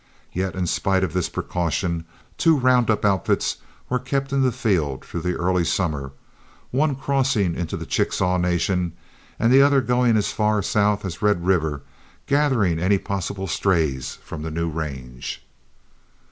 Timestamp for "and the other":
9.37-9.79